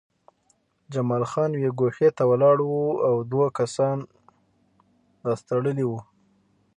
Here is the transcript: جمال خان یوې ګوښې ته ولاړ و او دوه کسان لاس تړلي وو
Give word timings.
جمال 0.91 1.23
خان 1.31 1.51
یوې 1.55 1.71
ګوښې 1.79 2.09
ته 2.17 2.23
ولاړ 2.31 2.57
و 2.63 2.71
او 3.07 3.15
دوه 3.31 3.47
کسان 3.59 3.97
لاس 5.25 5.39
تړلي 5.47 5.85
وو 5.87 5.99